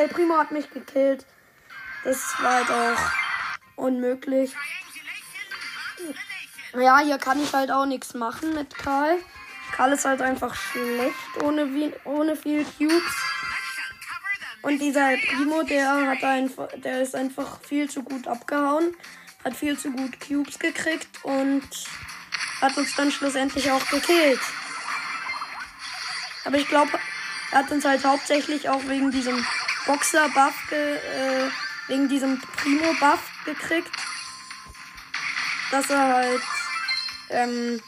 El 0.00 0.08
Primo 0.08 0.38
hat 0.38 0.50
mich 0.50 0.70
gekillt. 0.70 1.26
Das 2.04 2.34
war 2.40 2.64
doch 2.64 3.12
unmöglich. 3.76 4.54
Ja, 6.72 7.00
hier 7.00 7.18
kann 7.18 7.42
ich 7.42 7.52
halt 7.52 7.70
auch 7.70 7.84
nichts 7.84 8.14
machen 8.14 8.54
mit 8.54 8.74
Karl. 8.74 9.18
Karl 9.72 9.92
ist 9.92 10.06
halt 10.06 10.22
einfach 10.22 10.54
schlecht 10.54 11.42
ohne, 11.42 11.92
ohne 12.04 12.34
viel 12.34 12.64
Cubes. 12.64 13.14
Und 14.62 14.78
dieser 14.78 15.18
Primo, 15.18 15.64
der 15.64 16.06
hat 16.06 16.24
einfach, 16.24 16.68
der 16.76 17.02
ist 17.02 17.14
einfach 17.14 17.60
viel 17.60 17.90
zu 17.90 18.02
gut 18.02 18.26
abgehauen, 18.26 18.96
hat 19.44 19.54
viel 19.54 19.78
zu 19.78 19.90
gut 19.90 20.18
Cubes 20.18 20.58
gekriegt 20.58 21.08
und 21.24 21.68
hat 22.62 22.74
uns 22.78 22.96
dann 22.96 23.10
schlussendlich 23.10 23.70
auch 23.70 23.86
gekillt. 23.90 24.40
Aber 26.46 26.56
ich 26.56 26.68
glaube, 26.68 26.90
er 27.52 27.58
hat 27.58 27.70
uns 27.70 27.84
halt 27.84 28.02
hauptsächlich 28.02 28.70
auch 28.70 28.82
wegen 28.86 29.10
diesem 29.10 29.44
Boxer-Buff, 29.86 30.72
äh, 30.72 31.48
wegen 31.88 32.08
diesem 32.08 32.40
Primo-Buff 32.40 33.20
gekriegt. 33.44 33.90
Dass 35.70 35.88
er 35.90 36.14
halt 36.14 36.42
ähm, 37.30 37.80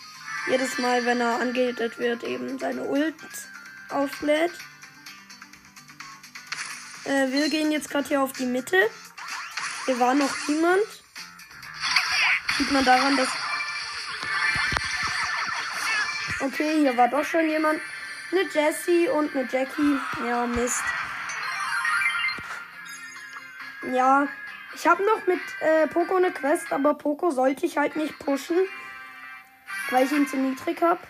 jedes 0.49 0.78
Mal, 0.78 1.04
wenn 1.04 1.20
er 1.20 1.40
angehittet 1.40 1.99
wird, 1.99 2.25
eben 2.25 2.58
seine 2.58 2.82
Ult 2.82 3.14
auflädt. 3.88 4.52
Äh, 7.04 7.28
wir 7.32 7.49
gehen 7.49 7.72
jetzt 7.72 7.90
gerade 7.90 8.08
hier 8.08 8.22
auf 8.22 8.32
die 8.32 8.46
Mitte. 8.46 8.78
Hier 9.87 9.99
war 9.99 10.14
noch 10.14 10.34
niemand. 10.46 10.82
Sieht 12.56 12.70
man 12.70 12.84
daran, 12.84 13.16
dass. 13.16 13.28
Okay, 16.40 16.80
hier 16.80 16.96
war 16.96 17.08
doch 17.08 17.25
schon 17.25 17.49
jemand. 17.49 17.80
Eine 18.30 18.42
Jessie 18.42 19.08
und 19.08 19.34
eine 19.34 19.49
Jackie. 19.50 19.99
Ja, 20.26 20.46
Mist. 20.46 20.82
Ja, 23.92 24.28
ich 24.74 24.86
habe 24.86 25.02
noch 25.04 25.26
mit 25.26 25.40
äh, 25.60 25.86
Poco 25.88 26.16
eine 26.16 26.30
Quest, 26.30 26.72
aber 26.72 26.94
Poco 26.94 27.30
sollte 27.30 27.66
ich 27.66 27.76
halt 27.76 27.96
nicht 27.96 28.18
pushen 28.18 28.56
weil 29.90 30.06
ich 30.06 30.12
ihn 30.12 30.26
zu 30.26 30.36
niedrig 30.36 30.80
habe. 30.82 31.00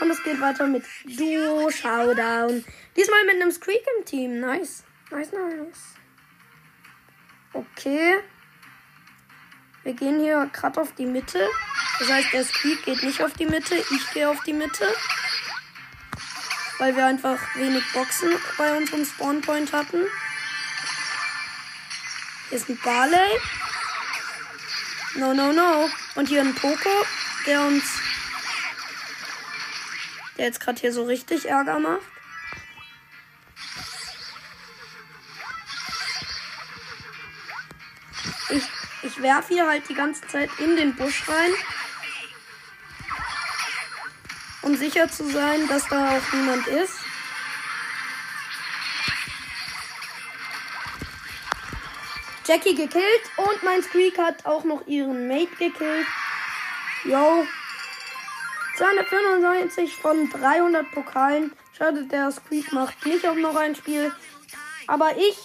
Und 0.00 0.10
es 0.10 0.22
geht 0.22 0.40
weiter 0.40 0.66
mit 0.66 0.84
Duo 1.04 1.70
Showdown. 1.70 2.64
Diesmal 2.96 3.24
mit 3.24 3.34
einem 3.34 3.50
Squeak 3.50 3.84
im 3.98 4.04
Team. 4.04 4.40
Nice. 4.40 4.84
Nice, 5.10 5.32
nice. 5.32 5.94
Okay. 7.52 8.20
Wir 9.82 9.94
gehen 9.94 10.20
hier 10.20 10.48
gerade 10.52 10.80
auf 10.80 10.92
die 10.94 11.06
Mitte. 11.06 11.48
Das 11.98 12.12
heißt, 12.12 12.32
der 12.32 12.44
Squeak 12.44 12.84
geht 12.84 13.02
nicht 13.02 13.22
auf 13.22 13.32
die 13.32 13.46
Mitte. 13.46 13.74
Ich 13.74 14.12
gehe 14.12 14.28
auf 14.28 14.40
die 14.44 14.52
Mitte. 14.52 14.86
Weil 16.78 16.94
wir 16.94 17.06
einfach 17.06 17.40
wenig 17.56 17.82
Boxen 17.92 18.30
bei 18.56 18.76
unserem 18.76 19.04
Spawnpoint 19.04 19.72
hatten. 19.72 20.06
Hier 22.48 22.58
ist 22.58 22.68
ein 22.68 22.78
Barley. 22.78 23.40
No, 25.16 25.34
no, 25.34 25.52
no. 25.52 25.90
Und 26.14 26.28
hier 26.28 26.40
ein 26.40 26.54
Poco, 26.54 27.04
der 27.46 27.60
uns. 27.62 27.84
Der 30.36 30.46
jetzt 30.46 30.60
gerade 30.60 30.80
hier 30.80 30.92
so 30.92 31.04
richtig 31.04 31.46
Ärger 31.46 31.78
macht. 31.78 32.00
Ich, 38.50 38.64
ich 39.02 39.22
werfe 39.22 39.52
hier 39.52 39.66
halt 39.66 39.86
die 39.88 39.94
ganze 39.94 40.26
Zeit 40.28 40.50
in 40.58 40.76
den 40.76 40.94
Busch 40.94 41.28
rein. 41.28 41.50
Um 44.62 44.76
sicher 44.76 45.10
zu 45.10 45.30
sein, 45.30 45.68
dass 45.68 45.86
da 45.88 46.16
auch 46.16 46.32
niemand 46.32 46.66
ist. 46.66 46.94
Jackie 52.48 52.74
gekillt 52.74 53.30
und 53.36 53.62
mein 53.62 53.82
Squeak 53.82 54.16
hat 54.16 54.46
auch 54.46 54.64
noch 54.64 54.86
ihren 54.86 55.28
Mate 55.28 55.54
gekillt. 55.58 56.06
Yo. 57.04 57.46
295 58.78 59.94
von 59.94 60.30
300 60.30 60.90
Pokalen. 60.90 61.52
Schade, 61.76 62.04
der 62.04 62.32
Squeak 62.32 62.72
macht 62.72 63.04
nicht 63.04 63.26
auch 63.26 63.34
noch 63.34 63.54
ein 63.54 63.74
Spiel. 63.74 64.14
Aber 64.86 65.14
ich 65.18 65.36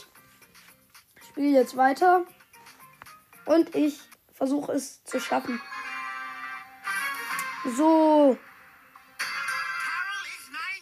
spiele 1.27 1.60
jetzt 1.60 1.75
weiter. 1.75 2.25
Und 3.43 3.75
ich 3.75 4.00
versuche 4.31 4.72
es 4.72 5.03
zu 5.03 5.19
schaffen. 5.19 5.62
So. 7.75 8.38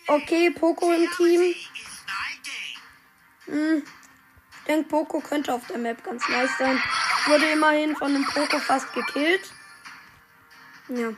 Okay, 0.06 0.52
Poco 0.52 0.92
im 0.92 1.10
Team. 1.18 1.56
Hm. 3.46 3.84
Denke, 4.72 4.88
Poco 4.88 5.20
könnte 5.20 5.54
auf 5.54 5.68
der 5.68 5.78
Map 5.78 6.02
ganz 6.02 6.24
nice 6.30 6.58
sein. 6.58 6.82
Wurde 7.26 7.52
immerhin 7.52 7.94
von 7.98 8.16
einem 8.16 8.26
Poco 8.26 8.58
fast 8.58 8.94
gekillt. 8.94 9.52
Ja. 10.88 11.10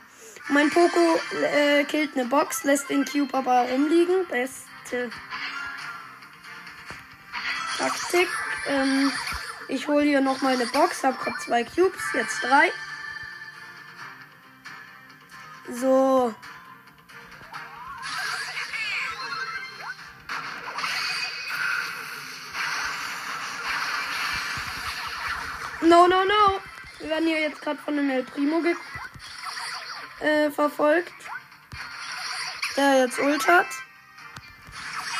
Mein 0.48 0.70
Poco 0.70 1.20
äh, 1.40 1.84
killt 1.84 2.16
eine 2.16 2.24
Box, 2.24 2.64
lässt 2.64 2.90
den 2.90 3.04
Cube 3.04 3.32
aber 3.32 3.68
rumliegen. 3.70 4.26
Beste 4.26 5.08
Taktik. 7.78 8.28
Ähm, 8.66 9.12
ich 9.68 9.86
hole 9.86 10.04
hier 10.04 10.20
noch 10.20 10.42
mal 10.42 10.54
eine 10.54 10.66
Box, 10.66 11.04
hab 11.04 11.20
gerade 11.20 11.38
zwei 11.38 11.62
Cubes, 11.62 12.02
jetzt 12.12 12.42
drei. 12.42 12.72
So. 15.70 16.34
No, 25.86 26.06
no, 26.06 26.24
no. 26.24 26.60
Wir 26.98 27.10
werden 27.10 27.26
hier 27.26 27.40
jetzt 27.40 27.60
gerade 27.60 27.78
von 27.82 27.98
einem 27.98 28.08
El 28.08 28.22
Primo 28.22 28.62
äh, 30.20 30.50
verfolgt. 30.50 31.12
Der 32.74 33.00
jetzt 33.00 33.18
Ult 33.18 33.46
hat. 33.46 33.66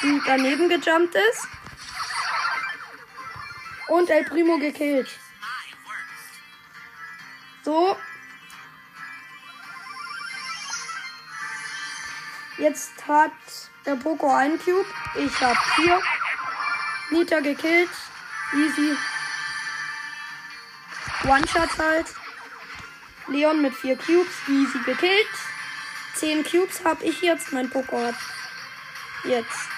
Und 0.02 0.22
daneben 0.26 0.70
gejumpt 0.70 1.14
ist. 1.14 1.48
Und 3.88 4.08
El 4.08 4.24
Primo 4.24 4.56
gekillt. 4.56 5.10
So. 7.62 7.98
Jetzt 12.56 13.06
hat 13.06 13.32
der 13.84 13.96
Poco 13.96 14.32
einen 14.34 14.58
Cube. 14.58 14.86
Ich 15.16 15.40
habe 15.42 15.58
vier. 15.74 16.00
Nita 17.10 17.40
gekillt. 17.40 17.90
Easy. 18.54 18.96
One-Shot 21.24 21.78
halt. 21.78 22.06
Leon 23.28 23.62
mit 23.62 23.74
vier 23.74 23.96
Cubes. 23.96 24.34
Easy 24.48 24.78
gekillt. 24.84 25.26
Zehn 26.14 26.44
Cubes 26.44 26.84
habe 26.84 27.04
ich 27.04 27.20
jetzt. 27.22 27.52
Mein 27.52 27.70
hat 27.72 28.14
jetzt 29.24 29.68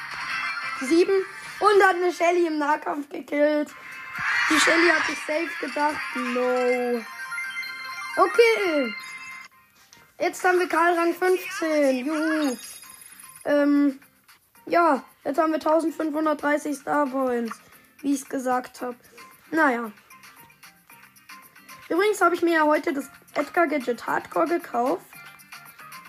sieben. 0.81 1.25
Und 1.59 1.83
hat 1.83 1.97
eine 1.97 2.13
Shelly 2.13 2.49
im 2.49 2.59
Nahkampf 2.59 3.09
gekillt. 3.09 3.71
Die 4.51 4.61
Shelly 4.61 4.89
hat 4.89 5.07
sich 5.07 5.19
safe 5.19 5.51
gedacht. 5.61 6.01
No. 6.15 7.03
Okay. 8.17 8.95
Jetzt 10.19 10.45
haben 10.45 10.59
wir 10.59 10.69
Karl 10.69 10.95
Rang 10.95 11.15
15. 11.15 12.07
Juhu. 12.07 12.57
Ähm, 13.45 14.01
ja, 14.67 15.05
jetzt 15.25 15.39
haben 15.39 15.53
wir 15.53 15.61
1530 15.61 16.77
Star 16.77 17.07
Points. 17.07 17.57
Wie 18.03 18.15
ich 18.15 18.23
es 18.23 18.29
gesagt 18.29 18.81
habe. 18.81 18.97
Naja. 19.51 19.93
Übrigens 21.89 22.21
habe 22.21 22.35
ich 22.35 22.43
mir 22.43 22.55
ja 22.55 22.65
heute 22.65 22.93
das 22.93 23.09
Edgar 23.35 23.67
Gadget 23.67 24.07
Hardcore 24.07 24.47
gekauft. 24.49 25.07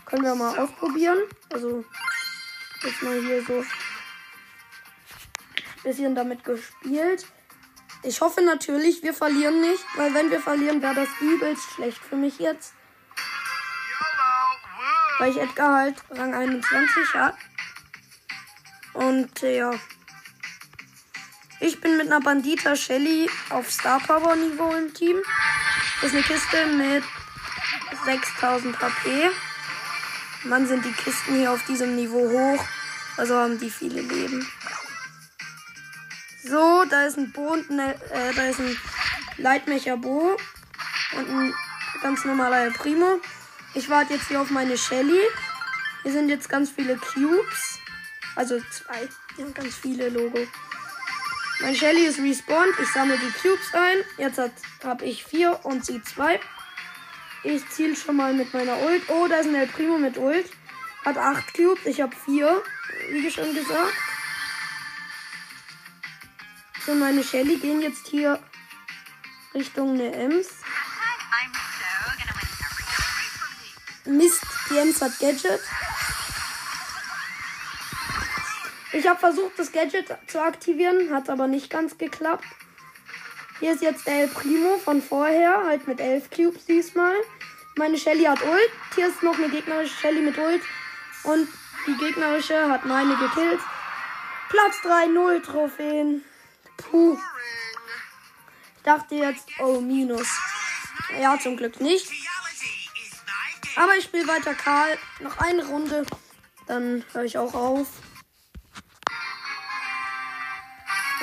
Können 0.05 0.23
wir 0.23 0.35
mal 0.35 0.57
ausprobieren. 0.57 1.17
Also, 1.51 1.83
jetzt 2.83 3.03
mal 3.03 3.19
hier 3.19 3.43
so 3.43 3.59
ein 3.59 3.65
bisschen 5.83 6.15
damit 6.15 6.43
gespielt. 6.43 7.27
Ich 8.03 8.21
hoffe 8.21 8.41
natürlich, 8.41 9.03
wir 9.03 9.13
verlieren 9.13 9.61
nicht, 9.61 9.83
weil 9.95 10.13
wenn 10.13 10.31
wir 10.31 10.39
verlieren, 10.39 10.81
wäre 10.81 10.95
das 10.95 11.09
übelst 11.19 11.71
schlecht 11.71 11.97
für 11.97 12.15
mich 12.15 12.39
jetzt. 12.39 12.73
Weil 15.19 15.31
ich 15.31 15.37
Edgar 15.37 15.75
halt 15.75 15.95
Rang 16.11 16.33
21 16.33 17.13
habe. 17.13 17.37
Und 18.93 19.43
äh, 19.43 19.57
ja. 19.57 19.71
Ich 21.59 21.81
bin 21.81 21.97
mit 21.97 22.07
einer 22.07 22.21
Bandita 22.21 22.75
Shelly 22.75 23.29
auf 23.49 23.71
Star 23.71 23.99
Power 23.99 24.35
Niveau 24.35 24.71
im 24.73 24.93
Team. 24.93 25.17
Ist 26.03 26.13
eine 26.13 26.21
Kiste 26.21 26.65
mit 26.67 27.03
6000 28.05 28.79
HP. 28.79 29.31
Wann 30.43 30.67
sind 30.67 30.85
die 30.85 30.91
Kisten 30.91 31.35
hier 31.35 31.51
auf 31.51 31.65
diesem 31.65 31.95
Niveau 31.95 32.29
hoch? 32.29 32.63
Also 33.17 33.35
haben 33.35 33.59
die 33.59 33.71
viele 33.71 34.01
Leben. 34.01 34.47
So, 36.43 36.85
da 36.87 37.03
ist 37.05 37.17
ein 37.17 37.31
Bo 37.31 37.53
und 37.53 37.71
eine, 37.71 37.95
äh, 38.11 38.33
da 38.35 38.43
ist 38.43 38.59
ein 38.59 38.77
Leitmecher 39.37 39.97
Bo 39.97 40.37
und 41.13 41.29
ein 41.29 41.53
ganz 42.03 42.23
normaler 42.25 42.69
Primo. 42.71 43.19
Ich 43.73 43.89
warte 43.89 44.13
jetzt 44.13 44.27
hier 44.27 44.39
auf 44.39 44.51
meine 44.51 44.77
Shelly. 44.77 45.21
Hier 46.03 46.11
sind 46.11 46.29
jetzt 46.29 46.47
ganz 46.47 46.69
viele 46.69 46.95
Cubes. 46.97 47.79
Also 48.35 48.59
zwei. 48.71 49.09
Haben 49.39 49.53
ganz 49.55 49.75
viele 49.75 50.09
Logo. 50.09 50.47
Mein 51.59 51.75
Shelly 51.75 52.05
ist 52.05 52.19
respawned. 52.19 52.79
Ich 52.81 52.89
sammle 52.89 53.17
die 53.17 53.31
Cubes 53.41 53.73
ein. 53.73 53.97
Jetzt 54.17 54.39
habe 54.83 55.05
ich 55.05 55.23
vier 55.23 55.59
und 55.63 55.85
sie 55.85 56.01
zwei. 56.03 56.39
Ich 57.43 57.67
ziele 57.69 57.95
schon 57.95 58.17
mal 58.17 58.33
mit 58.33 58.53
meiner 58.53 58.77
Ult. 58.81 59.03
Oh, 59.09 59.27
da 59.27 59.37
ist 59.37 59.47
ein 59.47 59.55
El 59.55 59.67
Primo 59.67 59.97
mit 59.97 60.17
Ult. 60.17 60.49
Hat 61.03 61.17
acht 61.17 61.53
Cubes. 61.53 61.85
Ich 61.85 62.01
habe 62.01 62.15
vier. 62.15 62.63
Wie 63.09 63.31
schon 63.31 63.53
gesagt. 63.53 63.93
So, 66.85 66.93
meine 66.93 67.23
Shelly 67.23 67.57
gehen 67.57 67.81
jetzt 67.81 68.07
hier 68.07 68.39
Richtung 69.53 69.95
eine 69.95 70.13
Ems. 70.13 70.47
Mist, 74.05 74.41
die 74.69 74.77
Ems 74.77 75.01
hat 75.01 75.19
Gadget. 75.19 75.59
Ich 78.97 79.07
habe 79.07 79.19
versucht, 79.19 79.59
das 79.59 79.71
Gadget 79.71 80.07
zu 80.25 80.41
aktivieren, 80.41 81.13
hat 81.13 81.29
aber 81.29 81.47
nicht 81.47 81.69
ganz 81.69 81.99
geklappt. 81.99 82.43
Hier 83.59 83.73
ist 83.73 83.83
jetzt 83.83 84.07
der 84.07 84.21
El 84.21 84.27
Primo 84.27 84.79
von 84.83 85.03
vorher, 85.03 85.65
halt 85.65 85.87
mit 85.87 85.99
11 85.99 86.31
Cubes 86.31 86.65
diesmal. 86.65 87.13
Meine 87.75 87.99
Shelly 87.99 88.23
hat 88.23 88.41
Ult. 88.41 88.71
Hier 88.95 89.07
ist 89.07 89.21
noch 89.21 89.37
eine 89.37 89.49
gegnerische 89.49 89.93
Shelly 89.93 90.21
mit 90.21 90.35
Ult. 90.39 90.63
Und 91.25 91.47
die 91.85 91.95
gegnerische 91.95 92.69
hat 92.69 92.85
meine 92.85 93.15
gekillt. 93.17 93.59
Platz 94.49 94.81
3, 94.81 95.05
0 95.07 95.41
Trophäen. 95.43 96.25
Puh. 96.77 97.19
Ich 98.77 98.83
dachte 98.83 99.13
jetzt, 99.13 99.47
oh, 99.59 99.79
Minus. 99.79 100.27
Ja, 101.21 101.37
zum 101.39 101.55
Glück 101.55 101.79
nicht. 101.81 102.09
Aber 103.75 103.95
ich 103.95 104.05
spiele 104.05 104.27
weiter 104.27 104.55
Karl. 104.55 104.97
Noch 105.19 105.37
eine 105.37 105.67
Runde. 105.67 106.03
Dann 106.65 107.05
höre 107.13 107.25
ich 107.25 107.37
auch 107.37 107.53
auf. 107.53 107.87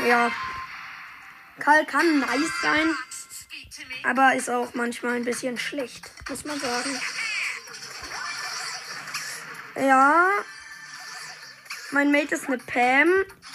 Ja. 0.06 0.30
Karl 1.58 1.86
kann 1.86 2.20
nice 2.20 2.60
sein. 2.62 2.94
Aber 4.02 4.34
ist 4.34 4.50
auch 4.50 4.74
manchmal 4.74 5.14
ein 5.14 5.24
bisschen 5.24 5.56
schlecht, 5.58 6.10
muss 6.28 6.44
man 6.44 6.60
sagen. 6.60 7.00
Ja. 9.76 10.28
Mein 11.90 12.12
Mate 12.12 12.34
ist 12.34 12.48
eine 12.48 12.58
Pam. 12.58 13.08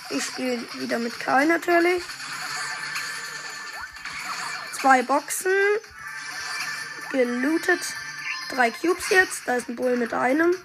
Ich 0.10 0.24
spiele 0.24 0.64
wieder 0.76 0.98
mit 0.98 1.20
Karl 1.20 1.46
natürlich. 1.46 2.02
Zwei 4.74 5.04
Boxen. 5.04 5.52
Gelootet. 7.12 7.82
Drei 8.50 8.72
Cubes 8.72 9.10
jetzt. 9.10 9.44
Da 9.46 9.56
ist 9.56 9.70
ein 9.70 9.76
Bull 9.76 9.98
mit 9.98 10.14
einem. 10.14 10.56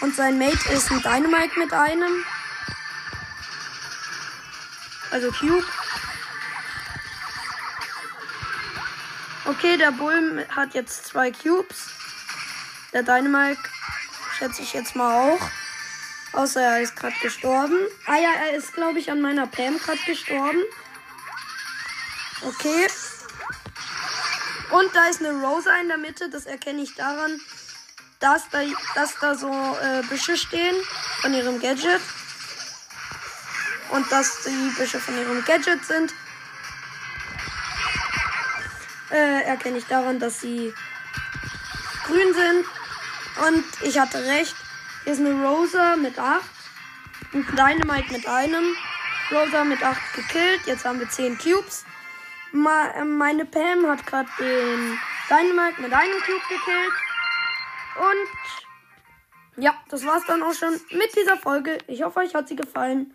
Und 0.00 0.14
sein 0.14 0.38
Mate 0.38 0.72
ist 0.72 0.90
ein 0.90 1.02
Dynamite 1.02 1.58
mit 1.58 1.72
einem. 1.72 2.24
Also 5.10 5.30
Cube. 5.32 5.64
Okay, 9.46 9.76
der 9.78 9.92
Bull 9.92 10.46
hat 10.54 10.74
jetzt 10.74 11.06
zwei 11.06 11.30
Cubes. 11.30 11.88
Der 12.92 13.02
Dynamite 13.02 13.60
schätze 14.36 14.62
ich 14.62 14.74
jetzt 14.74 14.94
mal 14.94 15.32
auch. 15.32 15.50
Außer 16.32 16.60
er 16.60 16.80
ist 16.82 16.96
gerade 16.96 17.16
gestorben. 17.22 17.78
Ah 18.06 18.16
ja, 18.16 18.30
er 18.46 18.56
ist, 18.56 18.74
glaube 18.74 18.98
ich, 18.98 19.10
an 19.10 19.20
meiner 19.20 19.46
Pam 19.46 19.78
gerade 19.78 20.00
gestorben. 20.06 20.58
Okay. 22.42 22.88
Und 24.70 24.94
da 24.94 25.08
ist 25.08 25.24
eine 25.24 25.32
Rosa 25.40 25.74
in 25.80 25.88
der 25.88 25.96
Mitte. 25.96 26.28
Das 26.28 26.44
erkenne 26.44 26.82
ich 26.82 26.94
daran, 26.94 27.40
dass 28.20 28.48
da, 28.50 28.58
dass 28.94 29.14
da 29.18 29.34
so 29.34 29.50
äh, 29.50 30.02
Büsche 30.08 30.36
stehen 30.36 30.76
von 31.22 31.32
ihrem 31.32 31.58
Gadget. 31.58 32.02
Und 33.90 34.10
dass 34.12 34.42
die 34.44 34.72
Büsche 34.76 34.98
von 34.98 35.16
ihrem 35.16 35.44
Gadget 35.44 35.84
sind. 35.84 36.14
Äh, 39.10 39.42
erkenne 39.44 39.78
ich 39.78 39.86
daran, 39.86 40.18
dass 40.18 40.40
sie 40.40 40.74
grün 42.04 42.34
sind. 42.34 42.64
Und 43.46 43.64
ich 43.82 43.98
hatte 43.98 44.24
recht. 44.24 44.54
Hier 45.04 45.12
ist 45.12 45.20
eine 45.20 45.32
Rosa 45.42 45.96
mit 45.96 46.18
8. 46.18 46.42
Ein 47.32 47.46
Dynamite 47.46 48.12
mit 48.12 48.26
einem. 48.26 48.76
Rosa 49.30 49.64
mit 49.64 49.82
8 49.82 49.98
gekillt. 50.14 50.60
Jetzt 50.66 50.84
haben 50.84 51.00
wir 51.00 51.08
10 51.08 51.38
Cubes. 51.38 51.84
Ma 52.52 53.04
meine 53.04 53.44
Pam 53.44 53.86
hat 53.86 54.06
gerade 54.06 54.28
den 54.38 54.98
Dynamite 55.28 55.82
mit 55.82 55.92
einem 55.92 56.20
Cube 56.20 56.48
gekillt. 56.48 56.92
Und 57.96 59.62
ja, 59.62 59.74
das 59.88 60.04
war's 60.06 60.24
dann 60.26 60.42
auch 60.42 60.54
schon 60.54 60.72
mit 60.90 61.14
dieser 61.16 61.36
Folge. 61.36 61.78
Ich 61.86 62.02
hoffe, 62.02 62.20
euch 62.20 62.34
hat 62.34 62.48
sie 62.48 62.56
gefallen. 62.56 63.14